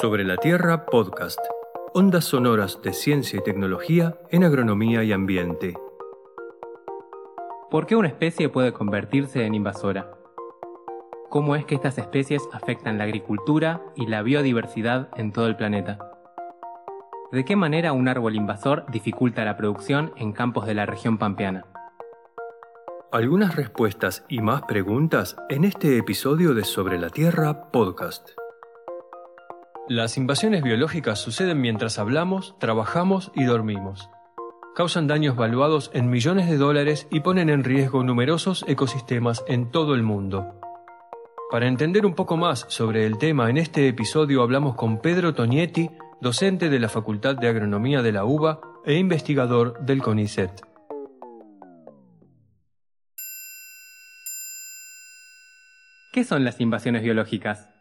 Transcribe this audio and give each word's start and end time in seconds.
Sobre 0.00 0.24
la 0.24 0.38
Tierra 0.38 0.86
Podcast. 0.86 1.38
Ondas 1.92 2.24
sonoras 2.24 2.80
de 2.80 2.94
ciencia 2.94 3.40
y 3.40 3.42
tecnología 3.42 4.16
en 4.30 4.42
agronomía 4.42 5.04
y 5.04 5.12
ambiente. 5.12 5.74
¿Por 7.70 7.84
qué 7.84 7.94
una 7.94 8.08
especie 8.08 8.48
puede 8.48 8.72
convertirse 8.72 9.44
en 9.44 9.54
invasora? 9.54 10.10
¿Cómo 11.28 11.56
es 11.56 11.66
que 11.66 11.74
estas 11.74 11.98
especies 11.98 12.42
afectan 12.54 12.96
la 12.96 13.04
agricultura 13.04 13.82
y 13.94 14.06
la 14.06 14.22
biodiversidad 14.22 15.10
en 15.14 15.30
todo 15.30 15.46
el 15.46 15.56
planeta? 15.56 15.98
¿De 17.30 17.44
qué 17.44 17.54
manera 17.54 17.92
un 17.92 18.08
árbol 18.08 18.34
invasor 18.34 18.86
dificulta 18.90 19.44
la 19.44 19.58
producción 19.58 20.14
en 20.16 20.32
campos 20.32 20.64
de 20.64 20.72
la 20.72 20.86
región 20.86 21.18
pampeana? 21.18 21.66
Algunas 23.12 23.56
respuestas 23.56 24.24
y 24.30 24.40
más 24.40 24.62
preguntas 24.62 25.36
en 25.50 25.64
este 25.64 25.98
episodio 25.98 26.54
de 26.54 26.64
Sobre 26.64 26.98
la 26.98 27.10
Tierra 27.10 27.70
Podcast. 27.70 28.30
Las 29.88 30.16
invasiones 30.16 30.62
biológicas 30.62 31.18
suceden 31.18 31.60
mientras 31.60 31.98
hablamos, 31.98 32.54
trabajamos 32.60 33.32
y 33.34 33.42
dormimos. 33.42 34.10
Causan 34.76 35.08
daños 35.08 35.34
valuados 35.34 35.90
en 35.92 36.08
millones 36.08 36.48
de 36.48 36.56
dólares 36.56 37.08
y 37.10 37.18
ponen 37.18 37.50
en 37.50 37.64
riesgo 37.64 38.04
numerosos 38.04 38.64
ecosistemas 38.68 39.42
en 39.48 39.72
todo 39.72 39.96
el 39.96 40.04
mundo. 40.04 40.60
Para 41.50 41.66
entender 41.66 42.06
un 42.06 42.14
poco 42.14 42.36
más 42.36 42.64
sobre 42.68 43.06
el 43.06 43.18
tema, 43.18 43.50
en 43.50 43.58
este 43.58 43.88
episodio 43.88 44.42
hablamos 44.42 44.76
con 44.76 45.00
Pedro 45.00 45.34
Tonietti, 45.34 45.90
docente 46.20 46.70
de 46.70 46.78
la 46.78 46.88
Facultad 46.88 47.34
de 47.34 47.48
Agronomía 47.48 48.02
de 48.02 48.12
la 48.12 48.24
UBA 48.24 48.60
e 48.86 48.94
investigador 48.94 49.84
del 49.84 50.00
CONICET. 50.00 50.62
¿Qué 56.12 56.22
son 56.22 56.44
las 56.44 56.60
invasiones 56.60 57.02
biológicas? 57.02 57.71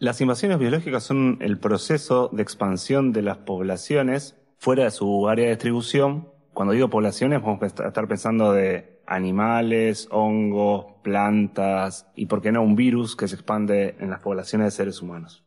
Las 0.00 0.20
invasiones 0.20 0.60
biológicas 0.60 1.02
son 1.02 1.38
el 1.40 1.58
proceso 1.58 2.30
de 2.32 2.44
expansión 2.44 3.12
de 3.12 3.20
las 3.22 3.38
poblaciones 3.38 4.36
fuera 4.56 4.84
de 4.84 4.92
su 4.92 5.28
área 5.28 5.46
de 5.46 5.50
distribución. 5.50 6.28
Cuando 6.54 6.72
digo 6.72 6.88
poblaciones, 6.88 7.42
vamos 7.42 7.60
a 7.60 7.66
estar 7.66 8.06
pensando 8.06 8.52
de 8.52 9.00
animales, 9.08 10.06
hongos, 10.12 10.86
plantas 11.02 12.06
y, 12.14 12.26
por 12.26 12.40
qué 12.40 12.52
no, 12.52 12.62
un 12.62 12.76
virus 12.76 13.16
que 13.16 13.26
se 13.26 13.34
expande 13.34 13.96
en 13.98 14.10
las 14.10 14.20
poblaciones 14.20 14.66
de 14.66 14.70
seres 14.70 15.02
humanos. 15.02 15.44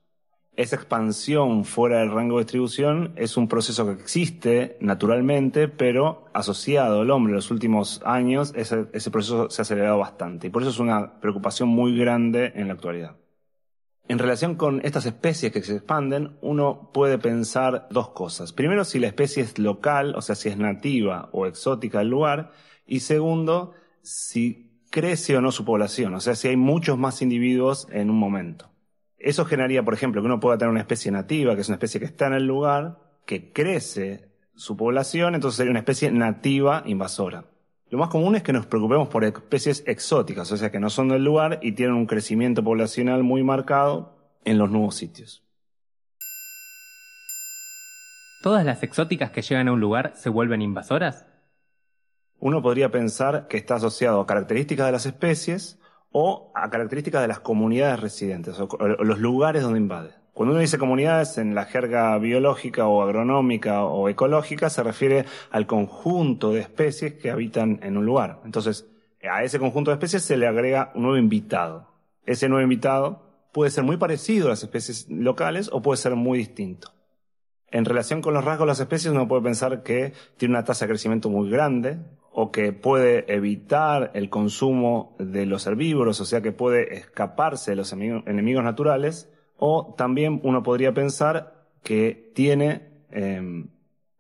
Esa 0.58 0.76
expansión 0.76 1.64
fuera 1.64 2.00
del 2.00 2.12
rango 2.12 2.38
de 2.38 2.44
distribución 2.44 3.14
es 3.16 3.38
un 3.38 3.48
proceso 3.48 3.86
que 3.86 4.02
existe 4.02 4.76
naturalmente, 4.82 5.70
pero 5.70 6.26
asociado 6.34 7.02
al 7.02 7.12
hombre 7.12 7.32
en 7.32 7.38
los 7.38 7.52
últimos 7.52 8.02
años, 8.04 8.52
ese, 8.58 8.88
ese 8.92 9.12
proceso 9.12 9.50
se 9.50 9.62
ha 9.62 9.64
acelerado 9.64 10.00
bastante. 10.00 10.48
Y 10.48 10.50
por 10.50 10.62
eso 10.62 10.72
es 10.72 10.80
una 10.80 11.22
preocupación 11.22 11.70
muy 11.70 11.98
grande 11.98 12.52
en 12.54 12.68
la 12.68 12.74
actualidad. 12.74 13.21
En 14.08 14.20
relación 14.20 14.56
con 14.56 14.82
estas 14.84 15.06
especies 15.06 15.52
que 15.52 15.62
se 15.62 15.76
expanden, 15.76 16.38
uno 16.42 16.92
puede 16.94 17.18
pensar 17.18 17.88
dos 17.92 18.10
cosas. 18.10 18.52
Primero, 18.52 18.84
si 18.84 19.00
la 19.00 19.08
especie 19.08 19.44
es 19.44 19.58
local, 19.58 20.16
o 20.16 20.22
sea, 20.22 20.36
si 20.36 20.50
es 20.50 20.58
nativa 20.58 21.30
o 21.32 21.46
exótica 21.46 22.00
del 22.00 22.10
lugar. 22.10 22.52
Y 22.86 23.02
segundo, 23.02 23.74
si 24.02 24.84
crece 24.90 25.38
o 25.38 25.42
no 25.42 25.52
su 25.52 25.64
población, 25.64 26.14
o 26.14 26.20
sea, 26.20 26.36
si 26.36 26.50
hay 26.50 26.58
muchos 26.58 26.98
más 26.98 27.22
individuos 27.22 27.88
en 27.92 28.10
un 28.10 28.18
momento. 28.18 28.70
Eso 29.18 29.46
generaría, 29.46 29.84
por 29.84 29.94
ejemplo, 29.94 30.22
que 30.22 30.26
uno 30.26 30.40
pueda 30.40 30.58
tener 30.58 30.72
una 30.72 30.82
especie 30.82 31.12
nativa, 31.12 31.56
que 31.56 31.62
es 31.62 31.70
una 31.70 31.76
especie 31.76 32.00
que 32.00 32.08
está 32.08 32.28
en 32.28 32.34
el 32.34 32.46
lugar, 32.46 33.00
que 33.26 33.54
crece 33.54 34.32
su 34.56 34.76
población, 34.76 35.36
entonces 35.36 35.58
sería 35.58 35.72
una 35.72 35.80
especie 35.80 36.12
nativa 36.12 36.84
invasora. 36.86 37.46
Lo 37.92 37.98
más 37.98 38.08
común 38.08 38.38
es 38.38 38.42
que 38.42 38.54
nos 38.54 38.68
preocupemos 38.68 39.10
por 39.10 39.26
especies 39.26 39.84
exóticas, 39.86 40.50
o 40.54 40.56
sea, 40.56 40.72
que 40.72 40.80
no 40.80 40.90
son 40.90 41.10
del 41.10 41.26
lugar 41.26 41.60
y 41.62 41.74
tienen 41.74 41.96
un 41.96 42.06
crecimiento 42.06 42.64
poblacional 42.64 43.22
muy 43.22 43.44
marcado 43.44 44.16
en 44.46 44.58
los 44.58 44.72
nuevos 44.72 44.96
sitios. 44.96 45.44
¿Todas 48.42 48.64
las 48.64 48.82
exóticas 48.82 49.32
que 49.32 49.42
llegan 49.42 49.68
a 49.68 49.74
un 49.74 49.82
lugar 49.82 50.14
se 50.16 50.30
vuelven 50.30 50.62
invasoras? 50.62 51.28
Uno 52.40 52.62
podría 52.62 52.92
pensar 52.92 53.48
que 53.50 53.58
está 53.58 53.76
asociado 53.76 54.22
a 54.22 54.26
características 54.26 54.86
de 54.86 54.92
las 54.94 55.06
especies 55.06 55.78
o 56.14 56.54
a 56.56 56.70
características 56.70 57.22
de 57.22 57.28
las 57.28 57.42
comunidades 57.42 58.00
residentes, 58.00 58.58
o 58.58 58.70
los 58.78 59.20
lugares 59.20 59.64
donde 59.64 59.80
invade. 59.80 60.21
Cuando 60.34 60.54
uno 60.54 60.62
dice 60.62 60.78
comunidades 60.78 61.38
en 61.38 61.56
la 61.56 61.66
jerga 61.66 62.18
biológica 62.18 62.88
o 62.88 63.02
agronómica 63.02 63.84
o 63.84 64.08
ecológica, 64.08 64.70
se 64.70 64.82
refiere 64.82 65.26
al 65.52 65.68
conjunto 65.68 66.52
de 66.52 66.62
especies 66.62 67.16
que 67.16 67.32
habitan 67.32 67.80
en 67.84 67.98
un 67.98 68.06
lugar. 68.06 68.40
Entonces, 68.46 68.88
a 69.30 69.44
ese 69.44 69.60
conjunto 69.60 69.92
de 69.92 69.96
especies 69.96 70.24
se 70.24 70.38
le 70.38 70.48
agrega 70.48 70.92
un 70.96 71.04
nuevo 71.04 71.18
invitado. 71.18 71.88
Ese 72.26 72.48
nuevo 72.48 72.64
invitado 72.64 73.50
puede 73.52 73.72
ser 73.72 73.84
muy 73.84 73.98
parecido 73.98 74.48
a 74.48 74.52
las 74.52 74.64
especies 74.64 75.08
locales 75.10 75.70
o 75.72 75.82
puede 75.82 75.98
ser 75.98 76.16
muy 76.16 76.38
distinto. 76.40 76.94
En 77.68 77.86
relación 77.86 78.22
con 78.22 78.34
los 78.34 78.44
rasgos 78.44 78.66
de 78.66 78.72
las 78.72 78.80
especies, 78.80 79.14
uno 79.14 79.28
puede 79.28 79.44
pensar 79.44 79.84
que 79.84 80.14
tiene 80.38 80.54
una 80.54 80.64
tasa 80.64 80.86
de 80.86 80.90
crecimiento 80.90 81.30
muy 81.30 81.50
grande 81.50 82.00
o 82.32 82.52
que 82.52 82.72
puede 82.72 83.32
evitar 83.34 84.12
el 84.14 84.30
consumo 84.30 85.16
de 85.20 85.46
los 85.46 85.68
herbívoros, 85.68 86.22
o 86.22 86.26
sea 86.26 86.42
que 86.42 86.54
puede 86.54 86.96
escaparse 86.96 87.72
de 87.72 87.78
los 87.78 87.92
enemigos 87.92 88.64
naturales 88.64 89.30
o 89.64 89.94
también 89.96 90.42
uno 90.44 90.64
podría 90.64 90.92
pensar 90.92 91.68
que 91.84 92.32
tiene 92.34 93.04
em, 93.12 93.70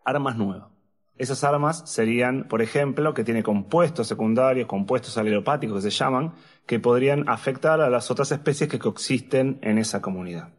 armas 0.05 0.37
nuevas. 0.37 0.69
Esas 1.17 1.43
armas 1.43 1.89
serían, 1.89 2.47
por 2.47 2.61
ejemplo, 2.61 3.15
que 3.15 3.23
tiene 3.23 3.41
compuestos 3.41 4.07
secundarios, 4.07 4.67
compuestos 4.67 5.17
aleropáticos 5.17 5.77
que 5.83 5.89
se 5.89 5.97
llaman, 5.97 6.33
que 6.67 6.79
podrían 6.79 7.27
afectar 7.27 7.81
a 7.81 7.89
las 7.89 8.11
otras 8.11 8.31
especies 8.31 8.69
que 8.69 8.77
coexisten 8.77 9.57
en 9.63 9.79
esa 9.79 9.99
comunidad. 9.99 10.49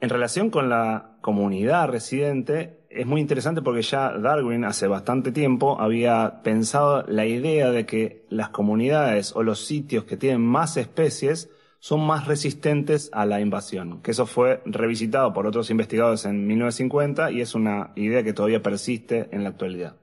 En 0.00 0.10
relación 0.10 0.50
con 0.50 0.68
la 0.68 1.18
comunidad 1.20 1.88
residente, 1.88 2.80
es 2.90 3.06
muy 3.06 3.20
interesante 3.20 3.62
porque 3.62 3.82
ya 3.82 4.18
Darwin 4.18 4.64
hace 4.64 4.88
bastante 4.88 5.30
tiempo 5.30 5.80
había 5.80 6.42
pensado 6.42 7.04
la 7.06 7.24
idea 7.24 7.70
de 7.70 7.86
que 7.86 8.26
las 8.30 8.48
comunidades 8.48 9.34
o 9.36 9.44
los 9.44 9.64
sitios 9.64 10.04
que 10.04 10.16
tienen 10.16 10.42
más 10.42 10.76
especies 10.76 11.50
son 11.86 12.04
más 12.04 12.26
resistentes 12.26 13.10
a 13.12 13.26
la 13.26 13.40
invasión, 13.40 14.02
que 14.02 14.10
eso 14.10 14.26
fue 14.26 14.60
revisitado 14.64 15.32
por 15.32 15.46
otros 15.46 15.70
investigadores 15.70 16.24
en 16.24 16.44
1950 16.44 17.30
y 17.30 17.40
es 17.40 17.54
una 17.54 17.92
idea 17.94 18.24
que 18.24 18.32
todavía 18.32 18.60
persiste 18.60 19.28
en 19.30 19.44
la 19.44 19.50
actualidad. 19.50 19.94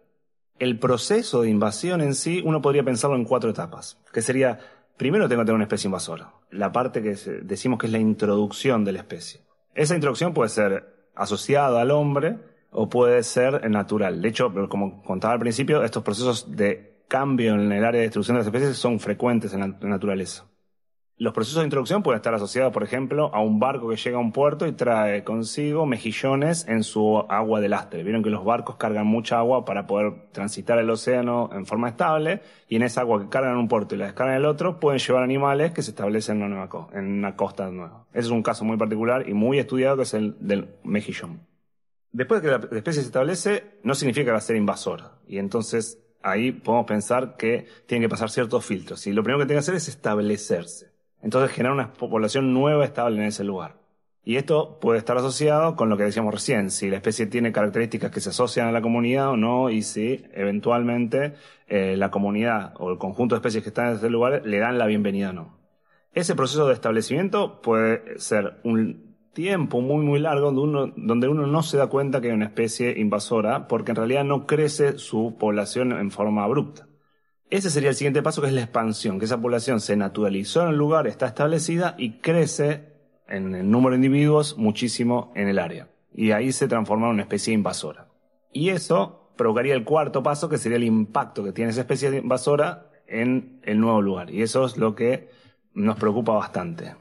El 0.60 0.80
proceso 0.80 1.42
de 1.42 1.50
invasión 1.50 2.00
en 2.00 2.16
sí, 2.16 2.42
uno 2.46 2.62
podría 2.62 2.84
pensarlo 2.86 3.18
en 3.18 3.26
cuatro 3.26 3.50
etapas, 3.50 4.00
que 4.14 4.22
sería, 4.22 4.60
primero 4.96 5.28
tengo 5.28 5.42
que 5.42 5.48
tener 5.48 5.56
una 5.56 5.66
especie 5.66 5.90
invasora, 5.90 6.32
la 6.52 6.72
parte 6.72 7.02
que 7.02 7.18
decimos 7.42 7.80
que 7.80 7.88
es 7.88 7.92
la 7.92 8.00
introducción 8.00 8.86
de 8.86 8.94
la 8.94 9.00
especie. 9.00 9.42
Esa 9.76 9.96
introducción 9.96 10.34
puede 10.34 10.52
ser 10.52 11.10
asociada 11.16 11.82
al 11.82 11.92
hombre 11.92 12.38
o 12.72 12.88
puede 12.88 13.24
ser 13.24 13.70
natural. 13.70 14.22
De 14.22 14.30
hecho, 14.30 14.54
como 14.70 15.04
contaba 15.04 15.34
al 15.34 15.40
principio, 15.42 15.84
estos 15.84 16.02
procesos 16.02 16.56
de 16.56 17.04
cambio 17.10 17.56
en 17.56 17.74
el 17.74 17.84
área 17.84 18.00
de 18.00 18.08
distribución 18.08 18.36
de 18.36 18.40
las 18.40 18.48
especies 18.48 18.78
son 18.78 19.02
frecuentes 19.02 19.54
en 19.54 19.60
la 19.60 19.68
naturaleza. 19.68 20.46
Los 21.18 21.34
procesos 21.34 21.60
de 21.60 21.66
introducción 21.66 22.02
pueden 22.02 22.18
estar 22.18 22.34
asociados, 22.34 22.74
por 22.74 22.82
ejemplo, 22.82 23.30
a 23.36 23.40
un 23.40 23.60
barco 23.60 23.88
que 23.88 23.98
llega 23.98 24.18
a 24.18 24.20
un 24.20 24.32
puerto 24.32 24.66
y 24.66 24.72
trae 24.72 25.24
consigo 25.24 25.86
mejillones 25.86 26.68
en 26.68 26.84
su 26.84 27.20
agua 27.30 27.62
de 27.62 27.70
lastre. 27.70 28.02
Vieron 28.02 28.24
que 28.24 28.32
los 28.32 28.44
barcos 28.44 28.78
cargan 28.78 29.06
mucha 29.06 29.38
agua 29.38 29.64
para 29.64 29.86
poder 29.86 30.32
transitar 30.32 30.80
el 30.80 30.90
océano 30.90 31.52
en 31.54 31.68
forma 31.68 31.90
estable 31.90 32.42
y 32.68 32.78
en 32.78 32.82
esa 32.84 33.02
agua 33.02 33.22
que 33.22 33.30
cargan 33.30 33.54
en 33.54 33.60
un 33.60 33.68
puerto 33.68 33.94
y 33.94 34.00
la 34.00 34.06
descargan 34.06 34.36
en 34.36 34.42
el 34.42 34.48
otro 34.48 34.80
pueden 34.80 35.00
llevar 35.00 35.22
animales 35.22 35.72
que 35.72 35.84
se 35.84 35.92
establecen 35.92 36.38
en 36.38 36.52
una, 36.52 36.66
nueva 36.66 36.88
en 36.94 37.06
una 37.06 37.36
costa 37.36 37.70
nueva. 37.70 38.08
Ese 38.12 38.28
es 38.28 38.32
un 38.32 38.42
caso 38.42 38.66
muy 38.66 38.78
particular 38.78 39.30
y 39.30 39.36
muy 39.36 39.60
estudiado 39.60 39.98
que 39.98 40.04
es 40.04 40.16
el 40.16 40.36
del 40.40 40.70
mejillón. 40.84 41.46
Después 42.12 42.42
de 42.42 42.48
que 42.48 42.58
la 42.58 42.78
especie 42.78 43.02
se 43.02 43.08
establece, 43.08 43.80
no 43.84 43.94
significa 43.94 44.26
que 44.26 44.32
va 44.32 44.38
a 44.38 44.42
ser 44.42 44.56
invasora. 44.56 45.12
Y 45.28 45.38
entonces 45.38 46.00
ahí 46.24 46.52
podemos 46.52 46.88
pensar 46.88 47.38
que 47.38 47.68
tienen 47.86 48.08
que 48.08 48.10
pasar 48.10 48.32
ciertos 48.32 48.66
filtros. 48.66 49.06
Y 49.06 49.14
lo 49.14 49.22
primero 49.22 49.40
que 49.40 49.46
tiene 49.46 49.58
que 49.58 49.64
hacer 49.64 49.76
es 49.76 49.88
establecerse. 49.88 50.93
Entonces 51.24 51.56
generar 51.56 51.74
una 51.74 51.94
población 51.94 52.54
nueva 52.54 52.86
estable 52.86 53.22
en 53.22 53.28
ese 53.28 53.44
lugar. 53.44 53.78
Y 54.26 54.38
esto 54.38 54.80
puede 54.80 55.00
estar 55.00 55.18
asociado 55.18 55.76
con 55.76 55.90
lo 55.90 55.98
que 55.98 56.04
decíamos 56.04 56.34
recién, 56.34 56.70
si 56.70 56.90
la 56.90 56.98
especie 56.98 57.26
tiene 57.26 57.52
características 57.52 58.10
que 58.12 58.22
se 58.22 58.30
asocian 58.30 58.68
a 58.68 58.72
la 58.72 58.82
comunidad 58.82 59.32
o 59.32 59.38
no, 59.38 59.70
y 59.70 59.82
si 59.82 60.24
eventualmente 60.34 61.34
eh, 61.68 61.98
la 61.98 62.10
comunidad 62.10 62.74
o 62.78 62.92
el 62.92 62.98
conjunto 62.98 63.36
de 63.36 63.40
especies 63.40 63.64
que 63.64 63.70
están 63.70 63.90
en 63.90 63.96
ese 63.96 64.10
lugar 64.10 64.42
le 64.46 64.60
dan 64.60 64.78
la 64.78 64.86
bienvenida 64.86 65.32
o 65.32 65.34
no. 65.34 65.58
Ese 66.14 66.36
proceso 66.36 66.68
de 66.68 66.74
establecimiento 66.74 67.62
puede 67.62 68.18
ser 68.20 68.60
un 68.64 69.14
tiempo 69.34 69.82
muy 69.82 70.06
muy 70.06 70.20
largo 70.20 70.52
donde 70.52 70.62
uno, 70.62 70.94
donde 70.96 71.28
uno 71.28 71.48
no 71.48 71.64
se 71.64 71.78
da 71.78 71.88
cuenta 71.88 72.22
que 72.22 72.28
hay 72.28 72.34
una 72.34 72.46
especie 72.46 72.98
invasora 73.00 73.68
porque 73.68 73.92
en 73.92 73.96
realidad 73.96 74.24
no 74.24 74.46
crece 74.46 75.00
su 75.00 75.36
población 75.40 75.92
en 75.92 76.12
forma 76.12 76.44
abrupta. 76.44 76.88
Ese 77.54 77.70
sería 77.70 77.92
el 77.92 77.96
siguiente 77.96 78.24
paso, 78.24 78.42
que 78.42 78.48
es 78.48 78.54
la 78.54 78.62
expansión, 78.62 79.20
que 79.20 79.26
esa 79.26 79.40
población 79.40 79.80
se 79.80 79.96
naturalizó 79.96 80.64
en 80.64 80.70
el 80.70 80.76
lugar, 80.76 81.06
está 81.06 81.28
establecida 81.28 81.94
y 82.00 82.14
crece 82.14 82.96
en 83.28 83.54
el 83.54 83.70
número 83.70 83.92
de 83.92 83.98
individuos 83.98 84.58
muchísimo 84.58 85.32
en 85.36 85.48
el 85.48 85.60
área. 85.60 85.88
Y 86.12 86.32
ahí 86.32 86.52
se 86.52 86.68
transforma 86.68 87.06
en 87.06 87.14
una 87.14 87.22
especie 87.22 87.54
invasora. 87.54 88.08
Y 88.52 88.70
eso 88.70 89.32
provocaría 89.38 89.76
el 89.76 89.84
cuarto 89.84 90.24
paso, 90.24 90.50
que 90.50 90.58
sería 90.58 90.78
el 90.78 90.84
impacto 90.84 91.44
que 91.44 91.52
tiene 91.52 91.70
esa 91.70 91.82
especie 91.82 92.18
invasora 92.18 92.90
en 93.06 93.60
el 93.62 93.80
nuevo 93.80 94.02
lugar. 94.02 94.32
Y 94.32 94.42
eso 94.42 94.66
es 94.66 94.78
lo 94.78 94.96
que 94.96 95.30
nos 95.76 95.98
preocupa 95.98 96.34
bastante. 96.34 96.96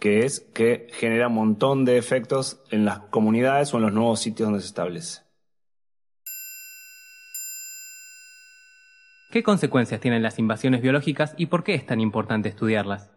que 0.00 0.24
es 0.24 0.40
que 0.52 0.88
genera 0.94 1.28
un 1.28 1.34
montón 1.34 1.84
de 1.84 1.96
efectos 1.96 2.60
en 2.72 2.84
las 2.84 2.98
comunidades 2.98 3.72
o 3.72 3.76
en 3.76 3.84
los 3.84 3.92
nuevos 3.92 4.18
sitios 4.18 4.48
donde 4.48 4.62
se 4.62 4.66
establece. 4.66 5.22
¿Qué 9.32 9.42
consecuencias 9.42 9.98
tienen 9.98 10.22
las 10.22 10.38
invasiones 10.38 10.82
biológicas 10.82 11.32
y 11.38 11.46
por 11.46 11.64
qué 11.64 11.72
es 11.72 11.86
tan 11.86 12.02
importante 12.02 12.50
estudiarlas? 12.50 13.10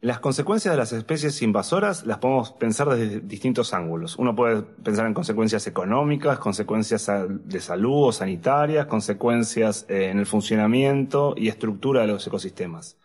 Las 0.00 0.18
consecuencias 0.18 0.74
de 0.74 0.78
las 0.78 0.92
especies 0.92 1.40
invasoras 1.42 2.04
las 2.06 2.18
podemos 2.18 2.50
pensar 2.50 2.88
desde 2.88 3.20
distintos 3.20 3.72
ángulos. 3.72 4.16
Uno 4.16 4.34
puede 4.34 4.62
pensar 4.62 5.06
en 5.06 5.14
consecuencias 5.14 5.68
económicas, 5.68 6.40
consecuencias 6.40 7.08
de 7.28 7.60
salud 7.60 8.08
o 8.08 8.12
sanitarias, 8.12 8.86
consecuencias 8.86 9.86
eh, 9.88 10.10
en 10.10 10.18
el 10.18 10.26
funcionamiento 10.26 11.34
y 11.36 11.46
estructura 11.46 12.00
de 12.00 12.08
los 12.08 12.26
ecosistemas. 12.26 12.96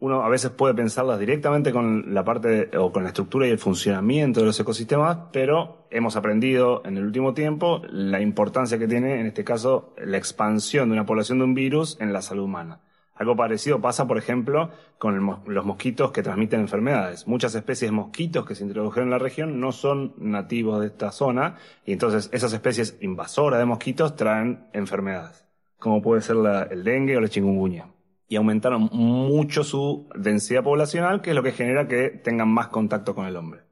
Uno 0.00 0.22
a 0.22 0.28
veces 0.28 0.52
puede 0.52 0.74
pensarlas 0.74 1.18
directamente 1.18 1.72
con 1.72 2.14
la 2.14 2.24
parte 2.24 2.70
o 2.76 2.92
con 2.92 3.02
la 3.02 3.08
estructura 3.08 3.48
y 3.48 3.50
el 3.50 3.58
funcionamiento 3.58 4.40
de 4.40 4.46
los 4.46 4.60
ecosistemas, 4.60 5.18
pero 5.32 5.86
hemos 5.90 6.14
aprendido 6.14 6.82
en 6.84 6.96
el 6.96 7.04
último 7.04 7.34
tiempo 7.34 7.82
la 7.90 8.20
importancia 8.20 8.78
que 8.78 8.86
tiene, 8.86 9.18
en 9.18 9.26
este 9.26 9.42
caso, 9.42 9.94
la 9.98 10.16
expansión 10.16 10.88
de 10.88 10.92
una 10.92 11.04
población 11.04 11.38
de 11.38 11.44
un 11.44 11.54
virus 11.54 12.00
en 12.00 12.12
la 12.12 12.22
salud 12.22 12.44
humana. 12.44 12.78
Algo 13.16 13.34
parecido 13.34 13.80
pasa, 13.80 14.06
por 14.06 14.16
ejemplo, 14.18 14.70
con 14.98 15.42
los 15.46 15.64
mosquitos 15.64 16.12
que 16.12 16.22
transmiten 16.22 16.60
enfermedades. 16.60 17.26
Muchas 17.26 17.52
especies 17.56 17.90
de 17.90 17.96
mosquitos 17.96 18.46
que 18.46 18.54
se 18.54 18.62
introdujeron 18.62 19.08
en 19.08 19.10
la 19.10 19.18
región 19.18 19.58
no 19.58 19.72
son 19.72 20.14
nativos 20.18 20.80
de 20.80 20.86
esta 20.86 21.10
zona 21.10 21.56
y 21.84 21.92
entonces 21.92 22.30
esas 22.32 22.52
especies 22.52 22.96
invasoras 23.00 23.58
de 23.58 23.66
mosquitos 23.66 24.14
traen 24.14 24.68
enfermedades, 24.72 25.44
como 25.80 26.00
puede 26.00 26.22
ser 26.22 26.36
el 26.70 26.84
dengue 26.84 27.16
o 27.16 27.20
la 27.20 27.28
chikungunya. 27.28 27.86
Y 28.28 28.36
aumentaron 28.36 28.90
mucho 28.92 29.64
su 29.64 30.08
densidad 30.14 30.62
poblacional, 30.62 31.22
que 31.22 31.30
es 31.30 31.36
lo 31.36 31.42
que 31.42 31.52
genera 31.52 31.88
que 31.88 32.10
tengan 32.10 32.48
más 32.48 32.68
contacto 32.68 33.14
con 33.14 33.26
el 33.26 33.36
hombre. 33.36 33.62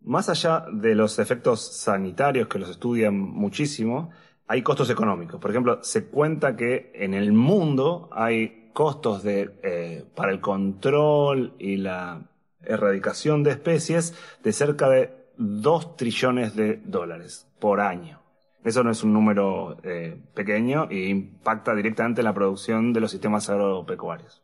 Más 0.00 0.28
allá 0.28 0.64
de 0.72 0.94
los 0.94 1.18
efectos 1.18 1.60
sanitarios 1.60 2.48
que 2.48 2.58
los 2.58 2.70
estudian 2.70 3.18
muchísimo, 3.18 4.10
hay 4.46 4.62
costos 4.62 4.88
económicos. 4.90 5.40
Por 5.40 5.50
ejemplo, 5.50 5.78
se 5.82 6.06
cuenta 6.06 6.56
que 6.56 6.90
en 6.94 7.14
el 7.14 7.32
mundo 7.32 8.08
hay 8.12 8.70
costos 8.72 9.22
de, 9.22 9.58
eh, 9.62 10.04
para 10.14 10.32
el 10.32 10.40
control 10.40 11.54
y 11.58 11.76
la 11.76 12.22
erradicación 12.62 13.42
de 13.42 13.50
especies 13.52 14.14
de 14.42 14.52
cerca 14.52 14.88
de 14.88 15.12
2 15.36 15.96
trillones 15.96 16.54
de 16.56 16.80
dólares 16.84 17.46
por 17.58 17.80
año. 17.80 18.20
Eso 18.64 18.84
no 18.84 18.90
es 18.90 19.02
un 19.02 19.12
número 19.12 19.78
eh, 19.82 20.20
pequeño 20.34 20.88
e 20.90 21.08
impacta 21.08 21.74
directamente 21.74 22.20
en 22.20 22.26
la 22.26 22.34
producción 22.34 22.92
de 22.92 23.00
los 23.00 23.10
sistemas 23.10 23.48
agropecuarios. 23.48 24.42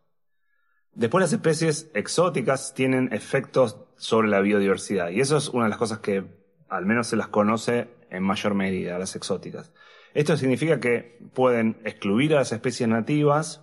Después 0.95 1.21
las 1.21 1.33
especies 1.33 1.91
exóticas 1.95 2.73
tienen 2.75 3.13
efectos 3.13 3.77
sobre 3.97 4.29
la 4.29 4.41
biodiversidad 4.41 5.11
y 5.11 5.21
eso 5.21 5.37
es 5.37 5.49
una 5.51 5.65
de 5.65 5.71
las 5.71 5.79
cosas 5.79 5.99
que 5.99 6.25
al 6.69 6.87
menos 6.87 7.09
se 7.09 7.17
las 7.17 7.29
conoce 7.29 7.89
en 8.11 8.23
mayor 8.23 8.55
medida, 8.55 8.99
las 8.99 9.15
exóticas. 9.15 9.73
Esto 10.15 10.37
significa 10.39 10.81
que 10.81 11.19
pueden 11.35 11.77
excluir 11.85 12.33
a 12.33 12.37
las 12.37 12.53
especies 12.53 12.89
nativas 12.89 13.63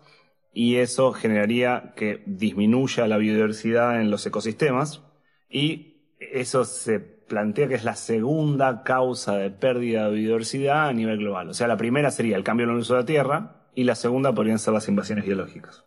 y 0.54 0.76
eso 0.76 1.12
generaría 1.14 1.94
que 1.96 2.22
disminuya 2.28 3.08
la 3.08 3.18
biodiversidad 3.18 4.00
en 4.00 4.12
los 4.12 4.26
ecosistemas 4.28 5.02
y 5.50 5.94
eso 6.20 6.66
se 6.66 7.00
plantea 7.28 7.68
que 7.68 7.76
es 7.76 7.84
la 7.84 7.96
segunda 7.96 8.84
causa 8.84 9.36
de 9.36 9.52
pérdida 9.52 10.10
de 10.10 10.16
biodiversidad 10.16 10.88
a 10.88 10.94
nivel 10.94 11.18
global. 11.18 11.50
O 11.50 11.54
sea, 11.54 11.68
la 11.68 11.78
primera 11.78 12.12
sería 12.12 12.38
el 12.38 12.44
cambio 12.44 12.66
en 12.66 12.72
el 12.72 12.78
uso 12.78 12.94
de 12.94 13.00
la 13.02 13.06
tierra 13.06 13.68
y 13.76 13.84
la 13.84 13.96
segunda 13.96 14.34
podrían 14.34 14.60
ser 14.60 14.74
las 14.74 14.88
invasiones 14.88 15.26
biológicas. 15.26 15.86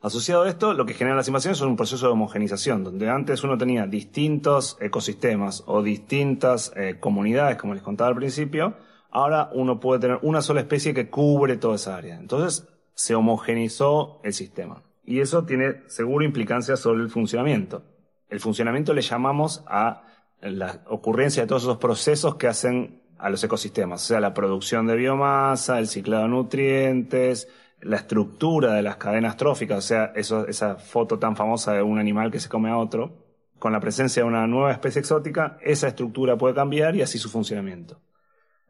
Asociado 0.00 0.44
a 0.44 0.48
esto, 0.48 0.74
lo 0.74 0.86
que 0.86 0.94
genera 0.94 1.16
las 1.16 1.26
invasiones 1.26 1.58
es 1.58 1.62
un 1.62 1.76
proceso 1.76 2.06
de 2.06 2.12
homogenización, 2.12 2.84
donde 2.84 3.08
antes 3.08 3.42
uno 3.42 3.58
tenía 3.58 3.86
distintos 3.86 4.76
ecosistemas 4.80 5.64
o 5.66 5.82
distintas 5.82 6.72
eh, 6.76 6.98
comunidades, 7.00 7.56
como 7.56 7.74
les 7.74 7.82
contaba 7.82 8.10
al 8.10 8.16
principio, 8.16 8.76
ahora 9.10 9.50
uno 9.52 9.80
puede 9.80 10.00
tener 10.00 10.18
una 10.22 10.42
sola 10.42 10.60
especie 10.60 10.94
que 10.94 11.08
cubre 11.08 11.56
toda 11.56 11.76
esa 11.76 11.96
área. 11.96 12.18
Entonces 12.18 12.68
se 12.94 13.14
homogenizó 13.14 14.20
el 14.22 14.32
sistema. 14.32 14.82
Y 15.04 15.20
eso 15.20 15.44
tiene 15.44 15.82
seguro 15.86 16.24
implicancias 16.24 16.80
sobre 16.80 17.02
el 17.02 17.10
funcionamiento. 17.10 17.82
El 18.28 18.40
funcionamiento 18.40 18.92
le 18.92 19.02
llamamos 19.02 19.64
a 19.66 20.05
la 20.40 20.82
ocurrencia 20.88 21.42
de 21.42 21.48
todos 21.48 21.62
esos 21.62 21.78
procesos 21.78 22.36
que 22.36 22.46
hacen 22.46 23.02
a 23.18 23.30
los 23.30 23.42
ecosistemas, 23.42 24.04
o 24.04 24.06
sea, 24.06 24.20
la 24.20 24.34
producción 24.34 24.86
de 24.86 24.96
biomasa, 24.96 25.78
el 25.78 25.88
ciclado 25.88 26.24
de 26.24 26.28
nutrientes, 26.28 27.48
la 27.80 27.96
estructura 27.96 28.74
de 28.74 28.82
las 28.82 28.96
cadenas 28.96 29.36
tróficas, 29.36 29.78
o 29.78 29.80
sea, 29.80 30.12
esa 30.14 30.76
foto 30.76 31.18
tan 31.18 31.36
famosa 31.36 31.72
de 31.72 31.82
un 31.82 31.98
animal 31.98 32.30
que 32.30 32.40
se 32.40 32.48
come 32.48 32.70
a 32.70 32.76
otro, 32.76 33.24
con 33.58 33.72
la 33.72 33.80
presencia 33.80 34.22
de 34.22 34.28
una 34.28 34.46
nueva 34.46 34.72
especie 34.72 35.00
exótica, 35.00 35.56
esa 35.62 35.88
estructura 35.88 36.36
puede 36.36 36.54
cambiar 36.54 36.94
y 36.94 37.02
así 37.02 37.18
su 37.18 37.30
funcionamiento 37.30 38.00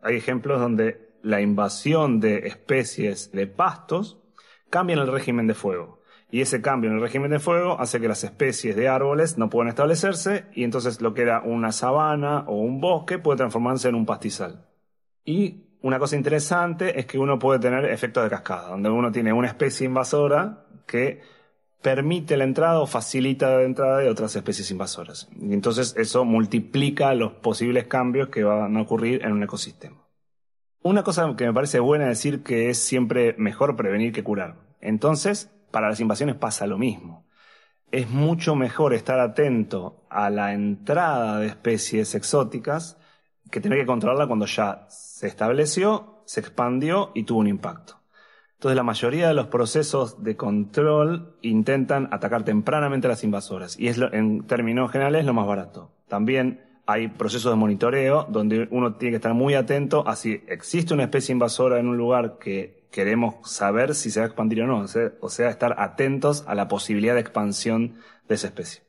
hay 0.07 0.17
ejemplos 0.17 0.61
donde 0.61 1.11
la 1.23 1.41
invasión 1.41 2.21
de 2.21 2.47
especies 2.47 3.33
de 3.33 3.49
pastos 3.49 4.19
cambia 4.71 4.95
el 4.95 5.11
régimen 5.11 5.49
de 5.49 5.55
fuego. 5.55 6.01
Y 6.31 6.41
ese 6.41 6.61
cambio 6.61 6.91
en 6.91 6.97
el 6.97 7.03
régimen 7.03 7.31
de 7.31 7.39
fuego 7.39 7.81
hace 7.81 8.01
que 8.01 8.09
las 8.09 8.25
especies 8.25 8.75
de 8.75 8.89
árboles 8.89 9.39
no 9.39 9.49
puedan 9.49 9.69
establecerse 9.69 10.47
y 10.55 10.65
entonces 10.65 11.01
lo 11.01 11.15
que 11.15 11.23
era 11.23 11.41
una 11.41 11.71
sabana 11.71 12.41
o 12.49 12.57
un 12.57 12.81
bosque 12.81 13.19
puede 13.19 13.39
transformarse 13.39 13.89
en 13.89 13.95
un 13.95 14.07
pastizal. 14.07 14.67
Y 15.25 15.67
una 15.83 15.99
cosa 15.99 16.17
interesante 16.17 16.99
es 16.99 17.07
que 17.07 17.19
uno 17.19 17.39
puede 17.39 17.61
tener 17.61 17.85
efectos 17.85 18.25
de 18.25 18.31
cascada, 18.31 18.71
donde 18.71 18.91
uno 18.91 19.13
tiene 19.13 19.33
una 19.33 19.47
especie 19.47 19.87
invasora 19.87 20.65
que 20.87 21.21
permite 21.81 22.37
la 22.37 22.45
entrada 22.45 22.81
o 22.81 22.87
facilita 22.87 23.57
la 23.57 23.63
entrada 23.63 23.99
de 23.99 24.09
otras 24.09 24.35
especies 24.35 24.71
invasoras. 24.73 25.29
Y 25.41 25.53
entonces 25.53 25.95
eso 25.97 26.25
multiplica 26.25 27.15
los 27.15 27.35
posibles 27.35 27.87
cambios 27.87 28.29
que 28.29 28.43
van 28.43 28.77
a 28.77 28.83
ocurrir 28.83 29.25
en 29.25 29.33
un 29.33 29.45
ecosistema. 29.45 30.05
Una 30.83 31.05
cosa 31.05 31.33
que 31.37 31.47
me 31.47 31.53
parece 31.53 31.79
buena 31.79 32.07
decir 32.07 32.43
que 32.43 32.71
es 32.71 32.79
siempre 32.79 33.35
mejor 33.39 33.77
prevenir 33.77 34.13
que 34.13 34.25
curar. 34.25 34.57
Entonces, 34.81 35.51
para 35.77 35.91
las 35.91 36.01
invasiones 36.01 36.37
pasa 36.37 36.67
lo 36.67 36.79
mismo. 36.79 37.27
Es 37.93 38.09
mucho 38.09 38.57
mejor 38.57 38.95
estar 38.95 39.21
atento 39.21 40.07
a 40.09 40.31
la 40.31 40.55
entrada 40.55 41.39
de 41.39 41.49
especies 41.49 42.15
exóticas 42.15 42.97
que 43.51 43.61
tener 43.61 43.79
que 43.81 43.85
controlarla 43.85 44.27
cuando 44.27 44.47
ya 44.47 44.87
se 44.89 45.27
estableció, 45.27 46.23
se 46.25 46.41
expandió 46.41 47.13
y 47.15 47.25
tuvo 47.25 47.41
un 47.41 47.49
impacto. 47.49 48.01
Entonces 48.55 48.75
la 48.75 48.85
mayoría 48.85 49.29
de 49.29 49.35
los 49.35 49.49
procesos 49.49 50.25
de 50.25 50.35
control 50.35 51.37
intentan 51.43 52.09
atacar 52.11 52.43
tempranamente 52.43 53.07
a 53.07 53.11
las 53.11 53.23
invasoras 53.23 53.79
y 53.79 53.89
es 53.89 53.99
en 53.99 54.47
términos 54.47 54.91
generales 54.91 55.27
lo 55.27 55.35
más 55.35 55.47
barato. 55.47 55.93
También 56.09 56.81
hay 56.87 57.09
procesos 57.09 57.53
de 57.53 57.57
monitoreo 57.57 58.25
donde 58.31 58.67
uno 58.71 58.95
tiene 58.95 59.11
que 59.11 59.17
estar 59.17 59.35
muy 59.35 59.53
atento 59.53 60.09
a 60.09 60.17
si 60.17 60.43
existe 60.47 60.95
una 60.95 61.03
especie 61.03 61.35
invasora 61.35 61.79
en 61.79 61.89
un 61.89 61.99
lugar 61.99 62.39
que 62.39 62.86
queremos 62.97 63.35
saber 63.43 63.95
si 63.95 64.11
se 64.11 64.21
va 64.21 64.25
a 64.25 64.29
expandir 64.29 64.63
o 64.63 64.67
no, 64.67 64.87
o 65.21 65.29
sea, 65.29 65.51
estar 65.51 65.75
atentos 65.77 66.45
a 66.47 66.55
la 66.55 66.67
posibilidad 66.67 67.13
de 67.13 67.21
expansión 67.21 67.97
de 68.27 68.37
esa 68.37 68.47
especie. 68.47 68.85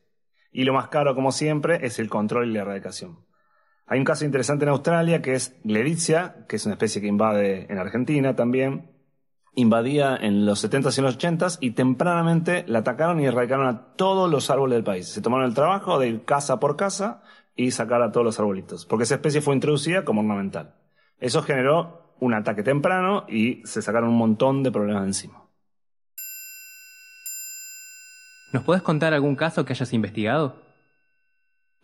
Y 0.50 0.64
lo 0.64 0.72
más 0.72 0.88
caro, 0.88 1.14
como 1.14 1.30
siempre, 1.30 1.84
es 1.84 1.98
el 1.98 2.08
control 2.08 2.48
y 2.48 2.54
la 2.54 2.62
erradicación. 2.62 3.18
Hay 3.86 3.98
un 3.98 4.06
caso 4.06 4.24
interesante 4.24 4.64
en 4.64 4.70
Australia 4.70 5.20
que 5.20 5.34
es 5.34 5.60
Gleditsia, 5.62 6.46
que 6.48 6.56
es 6.56 6.64
una 6.64 6.76
especie 6.76 7.02
que 7.02 7.06
invade 7.06 7.70
en 7.70 7.76
Argentina 7.76 8.34
también, 8.34 8.92
invadía 9.54 10.16
en 10.16 10.46
los 10.46 10.64
70s 10.64 10.96
y 10.96 11.02
los 11.02 11.18
80s 11.18 11.58
y 11.60 11.72
tempranamente 11.72 12.64
la 12.66 12.78
atacaron 12.78 13.20
y 13.20 13.26
erradicaron 13.26 13.66
a 13.66 13.92
todos 13.94 14.30
los 14.30 14.48
árboles 14.48 14.76
del 14.76 14.84
país. 14.84 15.08
Se 15.08 15.20
tomaron 15.20 15.44
el 15.44 15.54
trabajo 15.54 15.98
de 15.98 16.08
ir 16.08 16.24
casa 16.24 16.58
por 16.58 16.76
casa 16.76 17.22
y 17.54 17.72
sacar 17.72 18.00
a 18.00 18.10
todos 18.10 18.24
los 18.24 18.40
arbolitos, 18.40 18.86
porque 18.86 19.04
esa 19.04 19.16
especie 19.16 19.42
fue 19.42 19.54
introducida 19.54 20.06
como 20.06 20.22
ornamental. 20.22 20.76
Eso 21.18 21.42
generó 21.42 22.07
un 22.20 22.34
ataque 22.34 22.62
temprano 22.62 23.24
y 23.28 23.62
se 23.64 23.82
sacaron 23.82 24.10
un 24.10 24.16
montón 24.16 24.62
de 24.62 24.72
problemas 24.72 25.04
encima. 25.04 25.42
¿Nos 28.52 28.64
puedes 28.64 28.82
contar 28.82 29.12
algún 29.12 29.36
caso 29.36 29.64
que 29.64 29.74
hayas 29.74 29.92
investigado? 29.92 30.62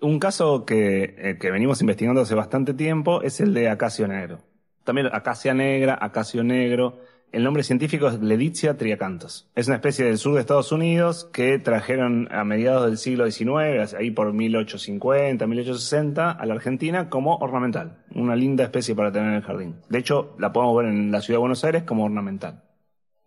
Un 0.01 0.19
caso 0.19 0.65
que, 0.65 1.15
eh, 1.19 1.39
que 1.39 1.51
venimos 1.51 1.81
investigando 1.81 2.23
hace 2.23 2.35
bastante 2.35 2.75
tiempo 2.75 3.23
es 3.23 3.41
el 3.41 3.53
de 3.55 3.69
acacio 3.69 4.09
negro. 4.09 4.41
También 4.83 5.09
acacia 5.13 5.55
negra, 5.55 5.99
acacio 6.01 6.43
negro, 6.43 7.01
el 7.35 7.43
nombre 7.43 7.65
científico 7.65 8.07
es 8.07 8.21
Ledicia 8.21 8.77
triacanthus. 8.77 9.49
Es 9.57 9.67
una 9.67 9.77
especie 9.77 10.05
del 10.05 10.19
sur 10.19 10.35
de 10.35 10.41
Estados 10.41 10.71
Unidos 10.71 11.29
que 11.33 11.59
trajeron 11.59 12.29
a 12.31 12.45
mediados 12.45 12.87
del 12.87 12.97
siglo 12.97 13.29
XIX, 13.29 13.93
ahí 13.95 14.13
por 14.13 14.33
1850, 14.33 15.45
1860, 15.45 16.31
a 16.31 16.47
la 16.47 16.55
Argentina 16.55 17.11
como 17.11 17.37
ornamental. 17.39 18.05
Una 18.15 18.37
linda 18.37 18.63
especie 18.63 18.95
para 18.95 19.11
tener 19.11 19.31
en 19.31 19.35
el 19.35 19.43
jardín. 19.43 19.75
De 19.89 19.99
hecho, 19.99 20.37
la 20.39 20.53
podemos 20.53 20.77
ver 20.77 20.87
en 20.87 21.11
la 21.11 21.21
ciudad 21.21 21.39
de 21.39 21.41
Buenos 21.41 21.65
Aires 21.65 21.83
como 21.83 22.05
ornamental. 22.05 22.63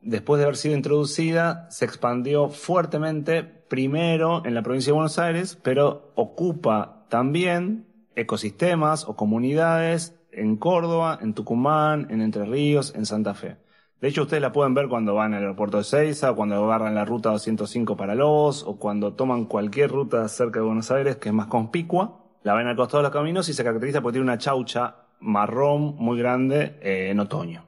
Después 0.02 0.40
de 0.40 0.46
haber 0.46 0.56
sido 0.56 0.76
introducida, 0.76 1.70
se 1.70 1.84
expandió 1.84 2.48
fuertemente, 2.48 3.44
primero 3.44 4.42
en 4.46 4.54
la 4.54 4.62
provincia 4.62 4.92
de 4.92 4.96
Buenos 4.96 5.20
Aires, 5.20 5.60
pero 5.62 6.14
ocupa 6.16 7.06
también 7.10 7.88
ecosistemas 8.16 9.04
o 9.04 9.18
comunidades 9.18 10.18
en 10.32 10.56
Córdoba, 10.56 11.20
en 11.22 11.34
Tucumán, 11.34 12.08
en 12.10 12.22
Entre 12.22 12.46
Ríos, 12.46 12.94
en 12.96 13.06
Santa 13.06 13.34
Fe. 13.34 13.58
De 14.00 14.10
hecho, 14.10 14.24
ustedes 14.24 14.42
la 14.42 14.51
pueden 14.51 14.75
ver 14.75 14.89
cuando 14.89 15.16
van 15.16 15.34
al 15.34 15.42
aeropuerto 15.42 15.77
de 15.77 15.84
Seiza, 15.84 16.34
cuando 16.34 16.63
agarran 16.63 16.94
la 16.94 17.04
ruta 17.04 17.32
205 17.32 17.98
para 17.98 18.13
Los, 18.13 18.63
o 18.63 18.77
cuando 18.77 19.13
toman 19.13 19.46
cualquier 19.46 19.89
ruta 19.89 20.27
cerca 20.27 20.60
de 20.60 20.68
Buenos 20.68 20.92
Aires 20.92 21.16
que 21.16 21.30
es 21.30 21.36
más 21.36 21.48
conspicua. 21.48 22.24
La 22.44 22.54
ven 22.54 22.68
al 22.68 22.75
costado 22.75 23.00
de 23.00 23.10
los 23.10 23.12
caminos 23.12 23.50
y 23.50 23.54
se 23.54 23.63
caracteriza 23.63 24.01
porque 24.01 24.18
tiene 24.18 24.30
una 24.32 24.38
chaucha 24.38 25.08
marrón 25.20 25.96
muy 25.96 26.20
grande 26.20 26.77
eh, 26.82 27.10
en 27.10 27.20
otoño. 27.20 27.66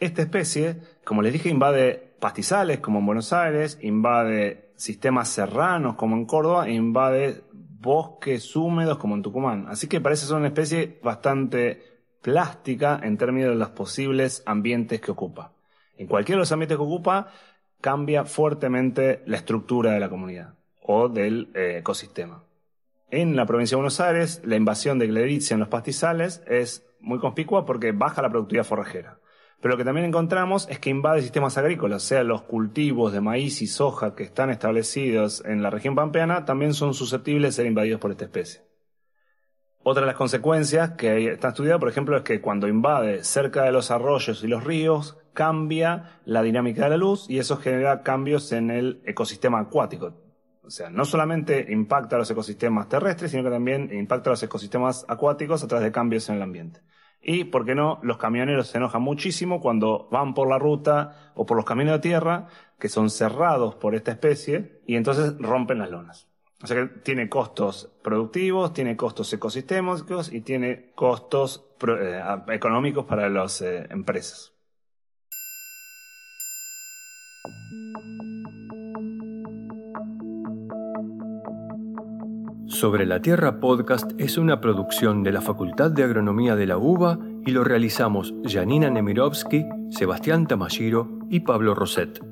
Esta 0.00 0.22
especie, 0.22 0.80
como 1.04 1.22
les 1.22 1.32
dije, 1.32 1.48
invade 1.48 2.16
pastizales 2.18 2.80
como 2.80 2.98
en 2.98 3.06
Buenos 3.06 3.32
Aires, 3.32 3.78
invade 3.82 4.72
sistemas 4.74 5.28
serranos 5.28 5.94
como 5.94 6.16
en 6.16 6.26
Córdoba 6.26 6.66
e 6.66 6.72
invade 6.72 7.44
bosques 7.52 8.56
húmedos 8.56 8.98
como 8.98 9.14
en 9.14 9.22
Tucumán. 9.22 9.66
Así 9.68 9.86
que 9.86 10.00
parece 10.00 10.26
ser 10.26 10.36
una 10.36 10.48
especie 10.48 10.98
bastante 11.04 11.91
plástica 12.22 13.00
en 13.02 13.18
términos 13.18 13.50
de 13.50 13.56
los 13.56 13.70
posibles 13.70 14.42
ambientes 14.46 15.00
que 15.00 15.10
ocupa. 15.10 15.52
En 15.98 16.06
cualquiera 16.06 16.38
de 16.38 16.42
los 16.42 16.52
ambientes 16.52 16.78
que 16.78 16.82
ocupa, 16.82 17.28
cambia 17.80 18.24
fuertemente 18.24 19.22
la 19.26 19.36
estructura 19.36 19.92
de 19.92 20.00
la 20.00 20.08
comunidad 20.08 20.54
o 20.80 21.08
del 21.08 21.50
eh, 21.54 21.78
ecosistema. 21.78 22.44
En 23.10 23.36
la 23.36 23.44
provincia 23.44 23.74
de 23.74 23.80
Buenos 23.80 24.00
Aires, 24.00 24.40
la 24.44 24.56
invasión 24.56 24.98
de 24.98 25.08
Gledicia 25.08 25.54
en 25.54 25.60
los 25.60 25.68
pastizales 25.68 26.42
es 26.46 26.86
muy 27.00 27.18
conspicua 27.18 27.66
porque 27.66 27.92
baja 27.92 28.22
la 28.22 28.30
productividad 28.30 28.64
forrajera. 28.64 29.18
Pero 29.60 29.74
lo 29.74 29.78
que 29.78 29.84
también 29.84 30.06
encontramos 30.06 30.66
es 30.70 30.78
que 30.78 30.90
invade 30.90 31.22
sistemas 31.22 31.58
agrícolas, 31.58 32.02
o 32.02 32.06
sea, 32.06 32.24
los 32.24 32.42
cultivos 32.42 33.12
de 33.12 33.20
maíz 33.20 33.62
y 33.62 33.66
soja 33.66 34.14
que 34.14 34.24
están 34.24 34.50
establecidos 34.50 35.44
en 35.44 35.62
la 35.62 35.70
región 35.70 35.94
pampeana 35.94 36.44
también 36.44 36.74
son 36.74 36.94
susceptibles 36.94 37.50
de 37.50 37.62
ser 37.62 37.66
invadidos 37.66 38.00
por 38.00 38.10
esta 38.10 38.24
especie. 38.24 38.62
Otra 39.84 40.02
de 40.02 40.06
las 40.06 40.16
consecuencias 40.16 40.92
que 40.92 41.32
está 41.32 41.48
estudiada, 41.48 41.80
por 41.80 41.88
ejemplo, 41.88 42.16
es 42.16 42.22
que 42.22 42.40
cuando 42.40 42.68
invade 42.68 43.24
cerca 43.24 43.64
de 43.64 43.72
los 43.72 43.90
arroyos 43.90 44.44
y 44.44 44.46
los 44.46 44.62
ríos, 44.62 45.18
cambia 45.32 46.20
la 46.24 46.42
dinámica 46.42 46.84
de 46.84 46.90
la 46.90 46.96
luz 46.96 47.28
y 47.28 47.38
eso 47.38 47.56
genera 47.56 48.02
cambios 48.02 48.52
en 48.52 48.70
el 48.70 49.02
ecosistema 49.04 49.58
acuático. 49.58 50.14
O 50.62 50.70
sea, 50.70 50.88
no 50.88 51.04
solamente 51.04 51.66
impacta 51.70 52.14
a 52.14 52.20
los 52.20 52.30
ecosistemas 52.30 52.88
terrestres, 52.88 53.32
sino 53.32 53.42
que 53.42 53.50
también 53.50 53.90
impacta 53.92 54.30
a 54.30 54.34
los 54.34 54.42
ecosistemas 54.44 55.04
acuáticos 55.08 55.64
a 55.64 55.66
través 55.66 55.84
de 55.84 55.92
cambios 55.92 56.28
en 56.28 56.36
el 56.36 56.42
ambiente. 56.42 56.80
Y, 57.20 57.44
¿por 57.44 57.64
qué 57.64 57.74
no? 57.74 57.98
Los 58.02 58.18
camioneros 58.18 58.68
se 58.68 58.78
enojan 58.78 59.02
muchísimo 59.02 59.60
cuando 59.60 60.08
van 60.10 60.34
por 60.34 60.48
la 60.48 60.58
ruta 60.58 61.32
o 61.34 61.44
por 61.44 61.56
los 61.56 61.66
caminos 61.66 61.94
de 61.94 61.98
tierra 61.98 62.46
que 62.78 62.88
son 62.88 63.10
cerrados 63.10 63.74
por 63.74 63.94
esta 63.94 64.12
especie 64.12 64.80
y 64.86 64.96
entonces 64.96 65.36
rompen 65.38 65.78
las 65.78 65.90
lonas. 65.90 66.31
O 66.62 66.66
sea 66.66 66.76
que 66.76 67.00
tiene 67.00 67.28
costos 67.28 67.90
productivos, 68.02 68.72
tiene 68.72 68.96
costos 68.96 69.32
ecosistémicos 69.32 70.32
y 70.32 70.42
tiene 70.42 70.92
costos 70.94 71.64
eh, 71.88 72.22
económicos 72.48 73.04
para 73.04 73.28
las 73.28 73.60
eh, 73.62 73.86
empresas. 73.90 74.52
Sobre 82.68 83.06
la 83.06 83.20
Tierra 83.20 83.60
Podcast 83.60 84.10
es 84.18 84.38
una 84.38 84.60
producción 84.60 85.22
de 85.22 85.32
la 85.32 85.40
Facultad 85.40 85.90
de 85.90 86.04
Agronomía 86.04 86.56
de 86.56 86.66
la 86.66 86.78
UBA 86.78 87.18
y 87.44 87.50
lo 87.50 87.64
realizamos 87.64 88.34
Janina 88.44 88.88
Nemirovsky, 88.88 89.66
Sebastián 89.90 90.46
Tamashiro 90.46 91.08
y 91.28 91.40
Pablo 91.40 91.74
Roset. 91.74 92.31